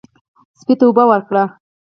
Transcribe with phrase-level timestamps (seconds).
[0.59, 1.45] سپي ته اوبه ورکړئ.